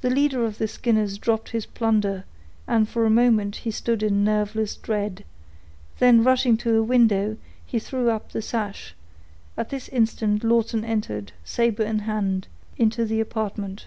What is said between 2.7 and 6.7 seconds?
for a moment, he stood in nerveless dread; then rushing